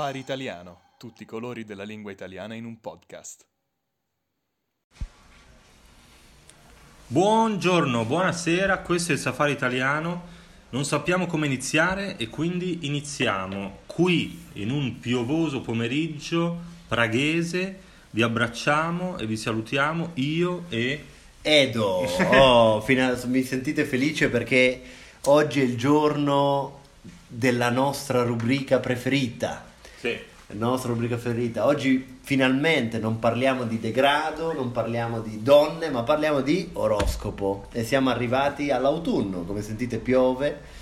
[0.00, 3.44] Safari Italiano, tutti i colori della lingua italiana in un podcast.
[7.06, 10.22] Buongiorno, buonasera, questo è il Safari Italiano.
[10.70, 16.56] Non sappiamo come iniziare e quindi iniziamo qui in un piovoso pomeriggio
[16.88, 17.80] praghese.
[18.08, 21.04] Vi abbracciamo e vi salutiamo io e
[21.42, 22.06] Edo,
[22.40, 24.80] oh, fino a- mi sentite felice perché
[25.24, 26.80] oggi è il giorno
[27.26, 29.68] della nostra rubrica preferita.
[30.00, 30.18] Sì.
[30.46, 31.66] La nostra rubrica preferita.
[31.66, 37.68] Oggi finalmente non parliamo di degrado, non parliamo di donne, ma parliamo di oroscopo.
[37.70, 40.78] E siamo arrivati all'autunno, come sentite piove.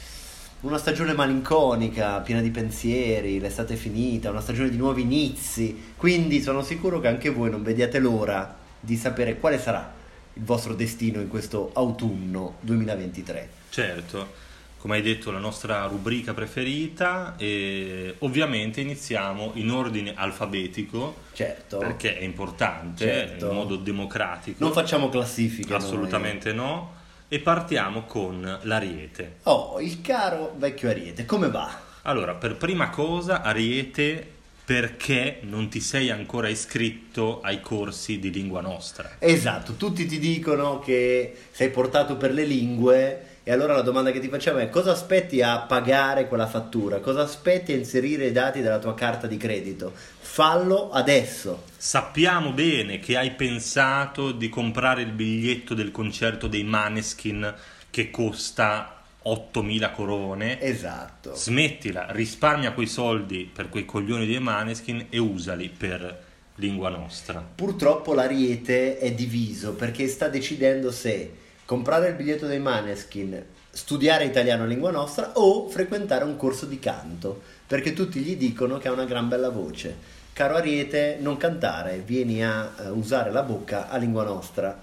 [0.61, 5.93] Una stagione malinconica, piena di pensieri, l'estate è finita, una stagione di nuovi inizi.
[5.97, 9.93] Quindi sono sicuro che anche voi non vediate l'ora di sapere quale sarà
[10.33, 13.49] il vostro destino in questo autunno 2023.
[13.69, 14.47] Certo,
[14.79, 21.79] come hai detto la nostra rubrica preferita e ovviamente iniziamo in ordine alfabetico Certo.
[21.79, 23.49] perché è importante, Certo.
[23.49, 24.57] in modo democratico.
[24.63, 25.71] Non facciamo classifiche.
[25.71, 25.79] noi.
[25.79, 26.95] Assolutamente no.
[27.29, 29.37] E partiamo con l'Ariete.
[29.45, 31.79] Oh, il caro vecchio Ariete, come va?
[32.03, 34.27] Allora, per prima cosa, Ariete,
[34.65, 39.17] perché non ti sei ancora iscritto ai corsi di lingua nostra?
[39.19, 44.21] Esatto, tutti ti dicono che sei portato per le lingue e allora la domanda che
[44.21, 46.99] ti facciamo è cosa aspetti a pagare quella fattura?
[46.99, 49.91] Cosa aspetti a inserire i dati della tua carta di credito?
[49.95, 51.63] Fallo adesso.
[51.75, 57.55] Sappiamo bene che hai pensato di comprare il biglietto del concerto dei Maneskin
[57.89, 60.61] che costa 8.000 corone.
[60.61, 61.35] Esatto.
[61.35, 66.25] Smettila, risparmia quei soldi per quei coglioni dei Maneskin e usali per
[66.57, 67.43] lingua nostra.
[67.55, 74.65] Purtroppo l'Ariete è diviso perché sta decidendo se comprare il biglietto dei Maneskin, studiare italiano
[74.65, 79.05] lingua nostra o frequentare un corso di canto, perché tutti gli dicono che ha una
[79.05, 79.95] gran bella voce.
[80.33, 84.81] Caro Ariete, non cantare, vieni a eh, usare la bocca a lingua nostra.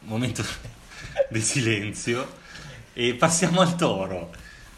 [0.00, 0.42] Momento
[1.30, 2.26] di silenzio
[2.92, 4.32] e passiamo al toro.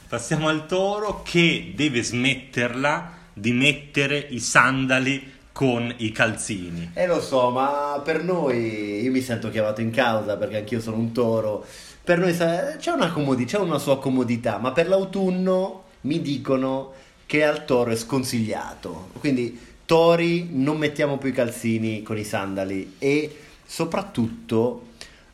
[0.07, 6.91] Passiamo al toro che deve smetterla di mettere i sandali con i calzini.
[6.93, 10.99] E lo so, ma per noi, io mi sento chiamato in causa perché anch'io sono
[10.99, 11.65] un toro.
[12.05, 16.93] Per noi c'è una, comodi- c'è una sua comodità, ma per l'autunno mi dicono
[17.25, 19.09] che al toro è sconsigliato.
[19.19, 24.89] Quindi, tori, non mettiamo più i calzini con i sandali e soprattutto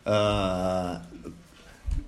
[0.05, 0.99] eh,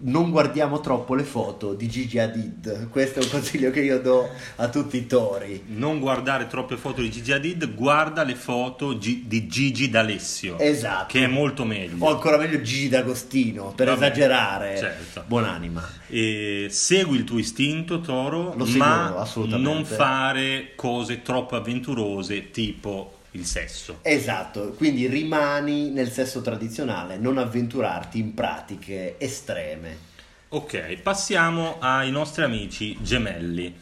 [0.07, 2.89] non guardiamo troppo le foto di Gigi Hadid.
[2.91, 5.63] Questo è un consiglio che io do a tutti i tori.
[5.69, 11.07] Non guardare troppe foto di Gigi Hadid, guarda le foto di Gigi D'Alessio, Esatto.
[11.09, 12.05] che è molto meglio.
[12.05, 14.77] O ancora meglio Gigi D'Agostino, per Vabbè, esagerare.
[14.79, 15.25] certo.
[15.27, 15.89] Buonanima.
[16.09, 19.27] E segui il tuo istinto, Toro, Lo ma
[19.57, 23.99] non fare cose troppo avventurose, tipo il sesso.
[24.03, 30.13] Esatto, quindi rimani nel sesso tradizionale, non avventurarti in pratiche estreme.
[30.49, 33.75] Ok, passiamo ai nostri amici gemelli.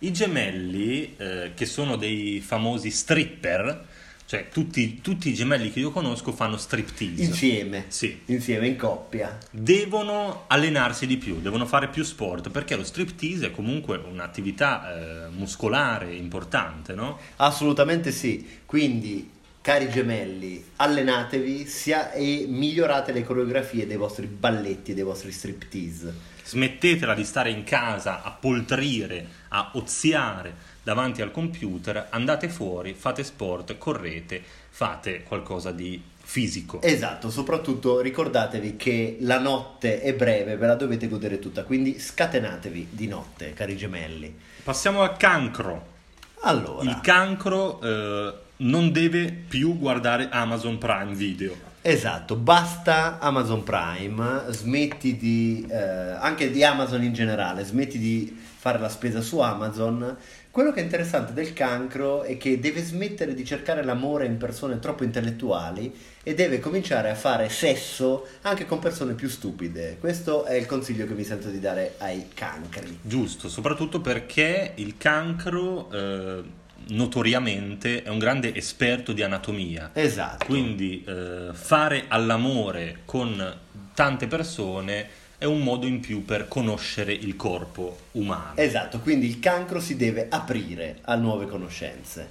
[0.00, 3.86] I gemelli, eh, che sono dei famosi stripper,
[4.26, 7.22] cioè tutti, tutti i gemelli che io conosco fanno striptease.
[7.22, 7.84] Insieme.
[7.88, 8.22] Sì.
[8.26, 9.38] Insieme, in coppia.
[9.50, 15.28] Devono allenarsi di più, devono fare più sport, perché lo striptease è comunque un'attività eh,
[15.28, 17.18] muscolare importante, no?
[17.36, 18.46] Assolutamente sì.
[18.64, 19.30] Quindi,
[19.64, 26.12] cari gemelli, allenatevi sia- e migliorate le coreografie dei vostri balletti e dei vostri striptease.
[26.44, 33.24] Smettetela di stare in casa a poltrire, a oziare davanti al computer, andate fuori, fate
[33.24, 36.82] sport, correte, fate qualcosa di fisico.
[36.82, 42.88] Esatto, soprattutto ricordatevi che la notte è breve, ve la dovete godere tutta, quindi scatenatevi
[42.90, 44.36] di notte, cari gemelli.
[44.62, 45.92] Passiamo al cancro.
[46.40, 51.72] Allora, Il cancro eh, non deve più guardare Amazon Prime Video.
[51.80, 58.34] esatto, basta Amazon Prime, smetti di, eh, anche di Amazon in generale, smetti di
[58.64, 60.16] fare la spesa su Amazon.
[60.50, 64.78] Quello che è interessante del cancro è che deve smettere di cercare l'amore in persone
[64.78, 65.92] troppo intellettuali
[66.22, 69.98] e deve cominciare a fare sesso anche con persone più stupide.
[69.98, 73.00] Questo è il consiglio che mi sento di dare ai cancri.
[73.02, 76.42] Giusto, soprattutto perché il cancro eh,
[76.88, 79.90] notoriamente è un grande esperto di anatomia.
[79.92, 80.44] Esatto.
[80.46, 83.56] Quindi eh, fare all'amore con
[83.94, 88.52] tante persone è un modo in più per conoscere il corpo umano.
[88.54, 92.28] Esatto, quindi il cancro si deve aprire a nuove conoscenze.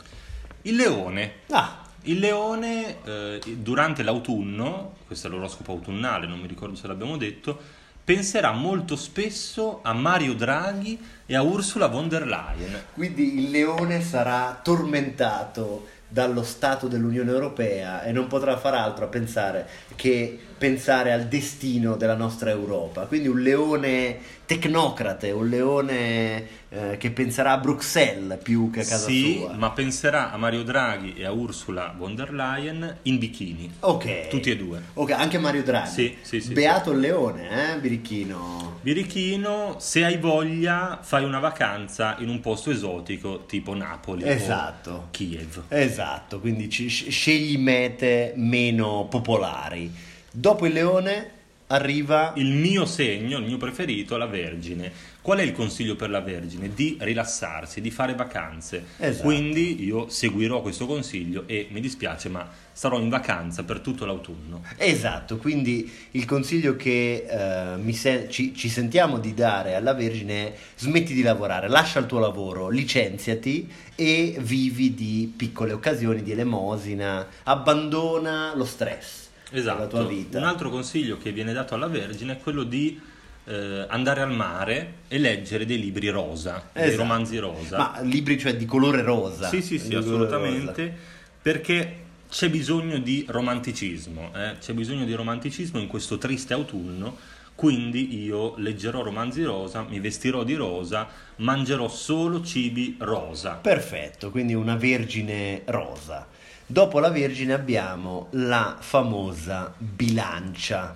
[0.64, 1.34] Il leone.
[1.50, 7.16] Ah, Il leone eh, durante l'autunno, questo è l'oroscopo autunnale, non mi ricordo se l'abbiamo
[7.16, 12.84] detto, penserà molto spesso a Mario Draghi e a Ursula von der Leyen.
[12.94, 19.08] Quindi il leone sarà tormentato dallo Stato dell'Unione Europea e non potrà far altro a
[19.08, 23.06] pensare che pensare al destino della nostra Europa.
[23.06, 29.06] Quindi un leone tecnocrate, un leone eh, che penserà a Bruxelles più che a casa
[29.06, 29.54] sì, sua.
[29.54, 33.72] ma penserà a Mario Draghi e a Ursula von der Leyen in bikini.
[33.82, 34.28] Ok.
[34.30, 34.82] Tutti e due.
[34.94, 35.90] Ok, anche Mario Draghi.
[35.90, 38.80] Sì, sì, sì, Beato il leone, eh, Birichino.
[38.82, 45.10] Birichino, se hai voglia, fai una vacanza in un posto esotico tipo Napoli Esatto.
[45.12, 45.64] Kiev.
[45.68, 49.92] Esatto, quindi ci- scegli mete meno popolari.
[50.32, 51.30] Dopo il leone
[51.68, 54.92] arriva Il mio segno, il mio preferito, la Vergine.
[55.24, 56.74] Qual è il consiglio per la Vergine?
[56.74, 58.84] Di rilassarsi, di fare vacanze.
[58.98, 59.24] Esatto.
[59.24, 64.66] Quindi io seguirò questo consiglio e mi dispiace, ma sarò in vacanza per tutto l'autunno.
[64.76, 70.58] Esatto, quindi il consiglio che eh, se- ci, ci sentiamo di dare alla Vergine è
[70.76, 77.26] smetti di lavorare, lascia il tuo lavoro, licenziati e vivi di piccole occasioni, di elemosina,
[77.44, 79.78] abbandona lo stress Esatto.
[79.78, 80.38] della tua vita.
[80.40, 83.12] Un altro consiglio che viene dato alla Vergine è quello di
[83.46, 87.02] eh, andare al mare e leggere dei libri rosa, dei Esatto.
[87.02, 87.78] romanzi rosa.
[87.78, 89.50] Ma libri cioè di colore rosa.
[89.50, 90.94] Sì, sì, sì, assolutamente,
[91.42, 91.98] perché
[92.30, 94.58] c'è bisogno di romanticismo, eh?
[94.60, 97.18] c'è bisogno di romanticismo in questo triste autunno,
[97.56, 101.08] quindi io leggerò romanzi rosa, mi vestirò di rosa,
[101.38, 103.52] mangerò solo cibi rosa.
[103.62, 106.28] Perfetto, quindi una vergine rosa.
[106.66, 110.96] Dopo la vergine abbiamo la famosa bilancia.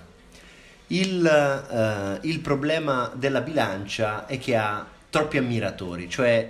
[0.87, 6.49] Il, eh, il problema della bilancia è che ha troppi ammiratori, cioè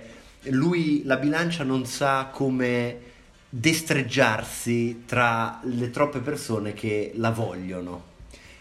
[0.50, 3.06] lui la bilancia non sa come
[3.48, 8.16] destreggiarsi tra le troppe persone che la vogliono.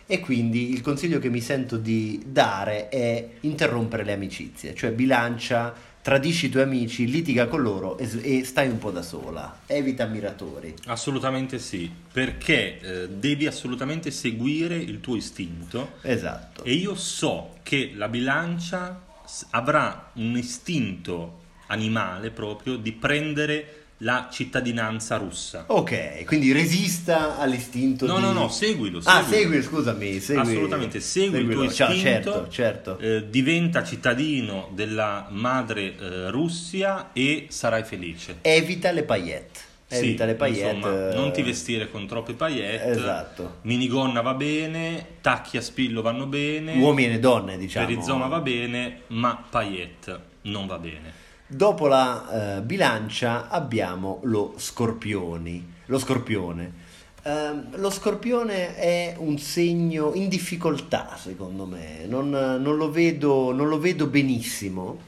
[0.09, 5.74] E quindi il consiglio che mi sento di dare è interrompere le amicizie, cioè bilancia,
[6.07, 8.09] tradisci i tuoi amici, litiga con loro e,
[8.39, 10.74] e stai un po' da sola, evita ammiratori.
[10.86, 16.63] Assolutamente sì, perché eh, devi assolutamente seguire il tuo istinto Esatto.
[16.63, 19.04] e io so che la bilancia
[19.50, 25.64] avrà un istinto animale proprio di prendere la cittadinanza russa.
[25.68, 28.22] Ok, quindi resista all'istinto No, di...
[28.22, 29.00] no, no, seguilo.
[29.06, 29.52] Ah, seguilo.
[29.54, 30.42] segui, scusami, segui.
[30.42, 32.98] Assolutamente, segui il tuo istinto, certo, certo.
[33.00, 38.38] eh, diventa cittadino della madre eh, Russia e sarai felice.
[38.42, 39.60] Evita le paillette.
[39.90, 40.76] Sì, Evita le paillette.
[40.76, 42.90] insomma, eh, non ti vestire con troppe paillette.
[42.92, 43.60] Esatto.
[43.62, 47.86] Minigonna va bene, tacchi a spillo vanno bene, Uomini e donne, diciamo.
[47.88, 51.26] perizoma va bene, ma paillette non va bene.
[51.50, 56.86] Dopo la eh, bilancia abbiamo lo scorpioni, lo scorpione.
[57.24, 63.70] Ehm, lo scorpione è un segno in difficoltà, secondo me, non, non lo vedo, non
[63.70, 65.00] lo vedo benissimo.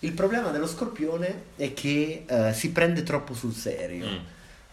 [0.00, 4.06] Il problema dello scorpione è che eh, si prende troppo sul serio.
[4.06, 4.16] Mm.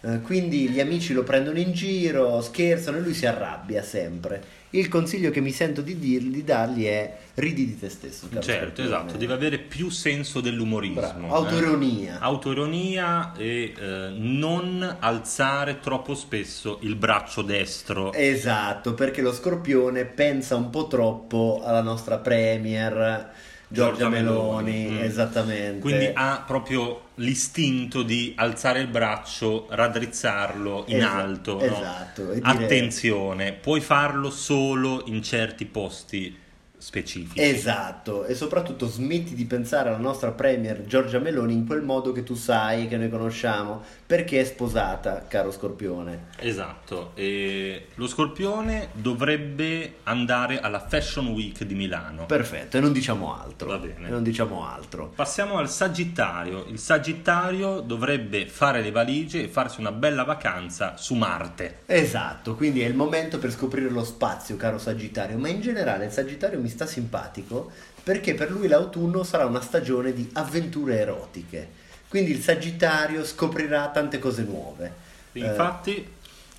[0.05, 4.61] Eh, quindi gli amici lo prendono in giro, scherzano e lui si arrabbia sempre.
[4.71, 8.27] Il consiglio che mi sento di, dirgli, di dargli è ridi di te stesso.
[8.41, 11.00] Certo, esatto, deve avere più senso dell'umorismo.
[11.00, 11.27] Bravo.
[11.27, 11.29] eh.
[11.29, 12.19] Autoironia.
[12.19, 18.12] Autoironia e eh, non alzare troppo spesso il braccio destro.
[18.12, 23.31] Esatto, perché lo scorpione pensa un po' troppo alla nostra premier
[23.67, 25.01] Giorgia Meloni, mm.
[25.01, 25.79] esattamente.
[25.79, 31.53] Quindi ha proprio l'istinto di alzare il braccio, raddrizzarlo in Esa- alto.
[31.55, 31.62] no?
[31.62, 36.41] esatto, dire- Attenzione, puoi farlo solo in certi posti
[36.84, 37.39] specifici.
[37.41, 42.24] Esatto, e soprattutto smetti di pensare alla nostra premier Giorgia Meloni in quel modo che
[42.24, 43.82] tu sai, che noi conosciamo,
[44.13, 46.27] perché è sposata, caro scorpione.
[46.38, 52.27] Esatto, e lo scorpione dovrebbe andare alla Fashion Week di Milano.
[52.27, 53.70] Perfetto, e non diciamo altro.
[53.70, 54.05] Va bene.
[54.05, 55.12] E non diciamo altro.
[55.15, 56.63] Passiamo al Sagittario.
[56.67, 61.79] Il Sagittario dovrebbe fare le valigie e farsi una bella vacanza su Marte.
[61.88, 66.12] Esatto, quindi è il momento per scoprire lo spazio, caro Sagittario, ma in generale il
[66.12, 67.72] Sagittario mi sta simpatico
[68.03, 71.82] perché per lui l'autunno sarà una stagione di avventure erotiche.
[72.13, 74.93] Quindi il Sagittario scoprirà tante cose nuove.
[75.32, 76.08] Eh, Infatti,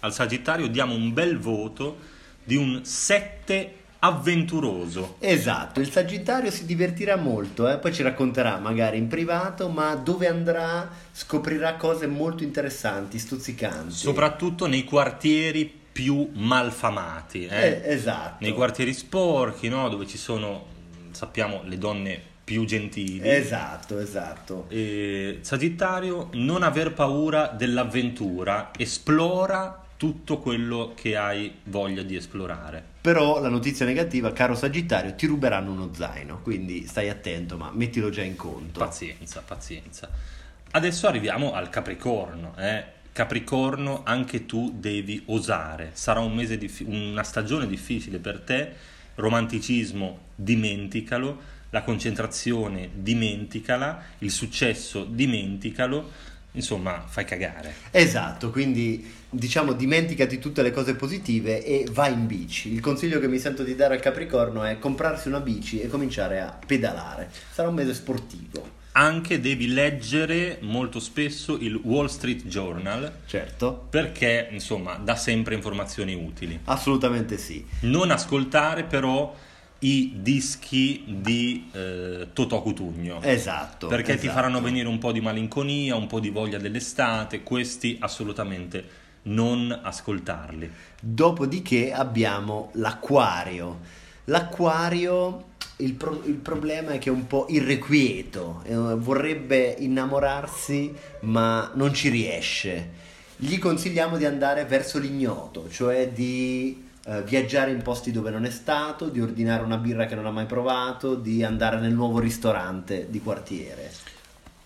[0.01, 1.97] al Sagittario diamo un bel voto
[2.43, 5.15] di un 7 avventuroso.
[5.21, 10.27] Esatto, il Sagittario si divertirà molto, eh, poi ci racconterà magari in privato, ma dove
[10.27, 13.95] andrà scoprirà cose molto interessanti, stuzzicanti.
[13.95, 17.47] Soprattutto nei quartieri più malfamati.
[17.47, 17.65] eh.
[17.65, 18.39] Eh, esatto.
[18.41, 19.89] Nei quartieri sporchi, no?
[19.89, 20.67] dove ci sono,
[21.13, 23.29] sappiamo, le donne più gentili.
[23.29, 24.67] Esatto, esatto.
[24.69, 32.83] E, Sagittario, non aver paura dell'avventura, esplora tutto quello che hai voglia di esplorare.
[33.01, 38.11] Però la notizia negativa, caro Sagittario, ti ruberanno uno zaino, quindi stai attento, ma mettilo
[38.11, 38.81] già in conto.
[38.81, 40.09] Pazienza, pazienza.
[40.73, 42.55] Adesso arriviamo al Capricorno.
[42.59, 42.85] Eh?
[43.13, 45.91] Capricorno, anche tu devi osare.
[45.93, 48.73] Sarà un mese diffi- una stagione difficile per te.
[49.15, 51.53] Romanticismo, dimenticalo.
[51.75, 54.01] La concentrazione, dimenticala.
[54.19, 56.09] Il successo, dimenticalo.
[56.53, 57.75] Insomma, fai cagare.
[57.91, 62.73] Esatto, quindi diciamo dimenticati tutte le cose positive e vai in bici.
[62.73, 66.41] Il consiglio che mi sento di dare al Capricorno è comprarsi una bici e cominciare
[66.41, 67.29] a pedalare.
[67.51, 68.83] Sarà un mese sportivo.
[68.93, 76.15] Anche devi leggere molto spesso il Wall Street Journal Certo, perché, insomma, dà sempre informazioni
[76.15, 76.61] utili.
[76.67, 77.67] assolutamente sì.
[77.81, 79.35] Non ascoltare però
[79.85, 83.21] i dischi di eh, Totò Cutugno.
[83.23, 83.87] Esatto.
[83.87, 84.33] perché ti esatto.
[84.33, 90.71] faranno venire un po' di malinconia, un po' di voglia dell'estate, questi assolutamente non ascoltarli.
[91.01, 93.81] Dopodiché abbiamo l'acquario.
[94.25, 101.71] L'acquario, il, pro- il problema è che è un po' irrequieto, eh, vorrebbe innamorarsi ma
[101.75, 103.03] non ci riesce.
[103.37, 108.51] Gli consigliamo di andare verso l'ignoto, cioè di eh, viaggiare in posti dove non è
[108.51, 113.07] stato, di ordinare una birra che non ha mai provato, di andare nel nuovo ristorante
[113.11, 113.91] di quartiere.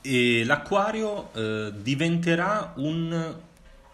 [0.00, 3.35] E l'acquario eh, diventerà un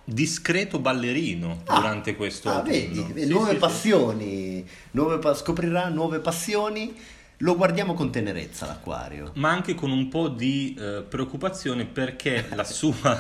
[0.07, 3.57] discreto ballerino Ah, durante questo Ah, vedi, Sì, nuove sì, sì.
[3.61, 6.95] passioni, nuove pa- scoprirà nuove passioni.
[7.39, 9.33] Lo guardiamo con tenerezza l'acquario.
[9.35, 13.19] ma anche con un po' di eh, preoccupazione perché la sua,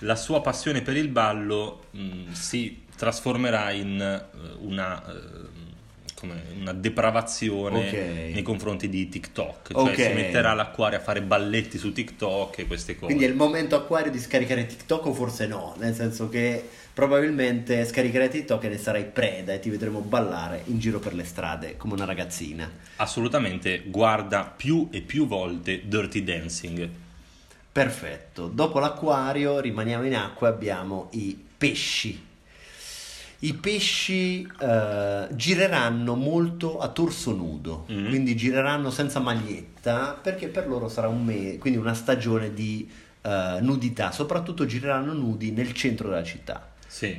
[0.00, 4.24] la sua passione per il ballo mh, si trasformerà in eh,
[4.60, 5.12] una, eh,
[6.14, 7.92] come una depravazione Ok.
[8.34, 9.94] nei confronti di TikTok, cioè Ok.
[9.94, 13.06] si metterà l'acquario a fare balletti su TikTok e queste cose.
[13.06, 15.74] Quindi è il momento acquario di scaricare TikTok o forse no?
[15.78, 20.80] Nel senso che probabilmente scaricherai TikTok e ne sarai preda e ti vedremo ballare in
[20.80, 22.68] giro per le strade come una ragazzina.
[22.96, 26.88] Assolutamente guarda più e più volte Dirty Dancing.
[27.70, 28.48] Perfetto.
[28.48, 32.26] Dopo l'acquario rimaniamo in acqua e abbiamo i pesci.
[33.40, 38.08] I pesci eh, gireranno molto a torso nudo, Mhm.
[38.08, 42.88] quindi gireranno senza maglietta perché per loro sarà un mese, quindi una stagione di
[43.22, 46.72] eh, nudità, soprattutto gireranno nudi nel centro della città.
[46.86, 47.16] Sì.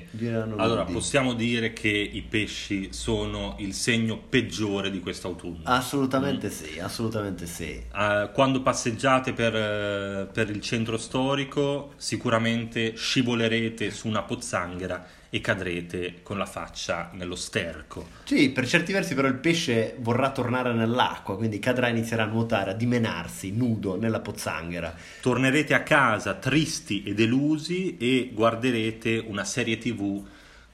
[0.58, 0.94] Allora, nudi.
[0.94, 5.60] possiamo dire che i pesci sono il segno peggiore di quest'autunno.
[5.64, 6.50] Assolutamente Mm.
[6.52, 7.82] sì, assolutamente sì.
[7.96, 15.42] Eh, quando passeggiate per, eh, per il centro storico, sicuramente scivolerete su una pozzanghera e
[15.42, 18.08] cadrete con la faccia nello sterco.
[18.24, 22.28] Sì, per certi versi però il pesce vorrà tornare nell'acqua, quindi cadrà e inizierà a
[22.28, 24.94] nuotare, a dimenarsi nudo nella pozzanghera.
[25.22, 30.26] Tornerete a casa tristi e delusi e guarderete una serie tv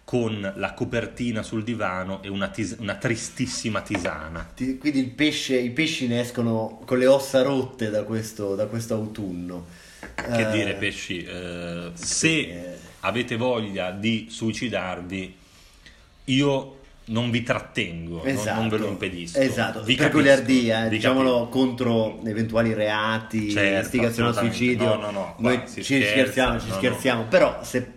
[0.05, 4.51] con la copertina sul divano e una, tis- una tristissima tisana.
[4.55, 8.67] Ti- Quindi il pesce, i pesci ne escono con le ossa rotte da questo, da
[8.67, 9.65] questo autunno.
[9.99, 12.77] Che Eh, dire, pesci, eh, se eh.
[13.05, 15.35] Avete voglia di suicidarvi,
[16.25, 19.37] io non vi trattengo, non- Esatto, non, ve lo impedisco.
[19.39, 21.49] Esatto, vi per goliardia, eh, diciamolo capisco.
[21.49, 24.95] contro eventuali reati, Certo, istigazione al suicidio.
[24.95, 26.79] No, no, no, Noi ci scherza, scherziamo, ci no, no.
[26.79, 27.91] scherziamo, però se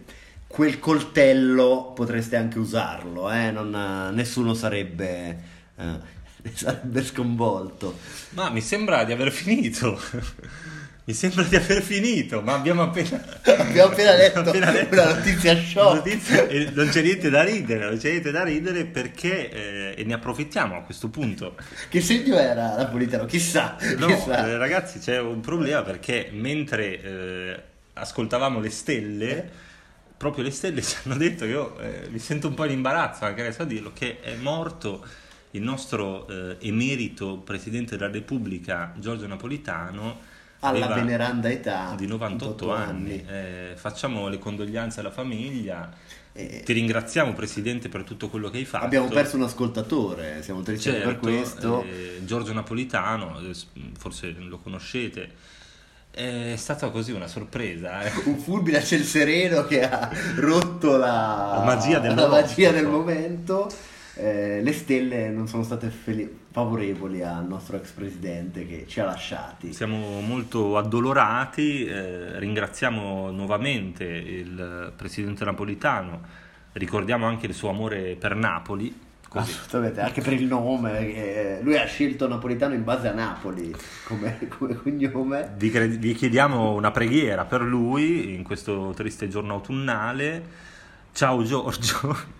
[0.47, 5.43] quel coltello potreste anche usarlo, eh, non, nessuno sarebbe,
[5.77, 6.17] eh,
[6.53, 7.99] sarebbe sconvolto.
[8.31, 9.99] Ma mi sembra di aver finito.
[11.09, 13.25] Mi sembra di aver finito, ma abbiamo appena,
[13.57, 15.95] Abbiamo appena letto appena letto una notizia shock.
[15.95, 20.05] notizia e non c'è niente da ridere, non c'è niente da ridere perché, eh, e
[20.05, 21.57] ne approfittiamo a questo punto,
[21.89, 23.25] Che segno era Napolitano?
[23.25, 24.49] Chissà, No, chissà.
[24.49, 27.63] eh, ragazzi, c'è un problema perché mentre eh,
[27.95, 29.49] ascoltavamo le stelle, Eh?
[30.15, 33.25] proprio le stelle ci hanno detto che io eh, mi sento un po' in imbarazzo
[33.25, 35.03] anche adesso a dirlo, che è morto
[35.53, 36.29] il nostro
[36.61, 40.37] emerito Presidente della Repubblica Giorgio Napolitano.
[40.61, 43.25] Alla veneranda età di 98 anni.
[43.27, 45.91] Eh, facciamo le condoglianze alla famiglia.
[46.33, 48.85] Eh, Ti ringraziamo Presidente per tutto quello che hai fatto.
[48.85, 51.83] Abbiamo perso un ascoltatore, siamo tristi per Certo, questo.
[51.83, 53.55] eh, Giorgio Napolitano, eh,
[53.99, 55.33] forse lo conoscete,
[56.11, 58.03] è stata così una sorpresa.
[58.03, 58.13] eh.
[58.25, 63.69] Un fulmine a ciel sereno che ha rotto la, La magia la magia del momento.
[64.21, 69.05] Eh, le stelle non sono state fel- favorevoli al nostro ex presidente che ci ha
[69.05, 69.73] lasciati.
[69.73, 76.21] Siamo molto addolorati, eh, ringraziamo nuovamente il Presidente Napolitano,
[76.73, 79.07] ricordiamo anche il suo amore per Napoli.
[79.29, 79.53] Così.
[79.53, 83.73] Assolutamente, anche per il nome, che lui ha scelto Napolitano in base a Napoli
[84.03, 85.53] come, come cognome.
[85.57, 90.43] Vi, cre- vi chiediamo una preghiera per lui in questo triste giorno autunnale.
[91.13, 92.38] Ciao Giorgio.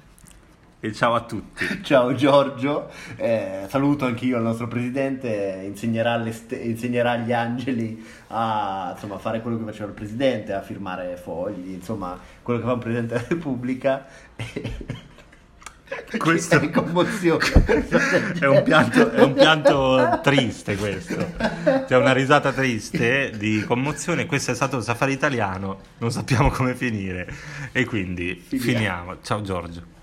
[0.81, 1.83] E ciao a tutti.
[1.83, 9.19] Ciao Giorgio, eh, saluto anch'io il nostro presidente, insegnerà, ste- insegnerà agli angeli a insomma,
[9.19, 13.15] fare quello che faceva il presidente, a firmare fogli, insomma quello che fa un presidente
[13.15, 14.07] della Repubblica.
[16.17, 17.45] Questo è commozione.
[18.39, 21.17] È un, pianto, è un pianto triste questo,
[21.87, 26.75] c'è una risata triste di commozione, questo è stato un safari italiano, non sappiamo come
[26.75, 27.27] finire
[27.73, 28.63] e quindi Finiamo.
[28.71, 29.17] finiamo.
[29.23, 29.98] Ciao Giorgio.